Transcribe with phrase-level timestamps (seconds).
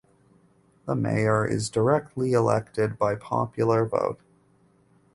[0.87, 4.19] The mayor is directly elected by popular vote.